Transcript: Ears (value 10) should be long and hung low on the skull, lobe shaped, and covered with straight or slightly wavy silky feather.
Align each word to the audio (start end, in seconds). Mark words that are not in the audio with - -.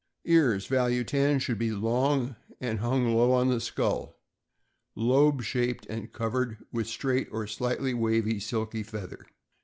Ears 0.25 0.65
(value 0.65 1.03
10) 1.03 1.37
should 1.37 1.59
be 1.59 1.69
long 1.73 2.35
and 2.59 2.79
hung 2.79 3.15
low 3.15 3.33
on 3.33 3.49
the 3.49 3.59
skull, 3.61 4.17
lobe 4.95 5.43
shaped, 5.43 5.85
and 5.91 6.11
covered 6.11 6.57
with 6.71 6.87
straight 6.87 7.27
or 7.31 7.45
slightly 7.45 7.93
wavy 7.93 8.39
silky 8.39 8.81
feather. 8.81 9.23